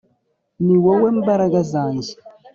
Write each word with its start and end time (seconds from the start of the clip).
Ni 0.65 0.75
wowe 0.83 1.09
mbaraga 1.19 1.59
zanjye 1.71 2.11